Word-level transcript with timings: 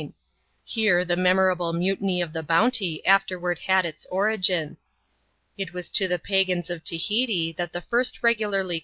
Here 0.63 1.05
the 1.05 1.15
memorable 1.15 1.73
mutiny 1.73 2.23
of 2.23 2.33
the 2.33 2.41
Bounty 2.41 3.05
afterward 3.05 3.59
had 3.67 3.85
its 3.85 4.07
origin. 4.07 4.77
It 5.59 5.73
was 5.73 5.89
to 5.91 6.07
the 6.07 6.17
pagans 6.17 6.71
oi 6.71 6.79
TaJcaXi 6.79 7.55
t\iail 7.55 7.71
the 7.71 7.81
first 7.81 8.23
regularly 8.23 8.77
CHAP, 8.77 8.79
xvm. 8.79 8.79